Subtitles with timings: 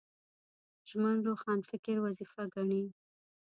[0.89, 2.83] ژمن روښانفکر وظیفه ګڼي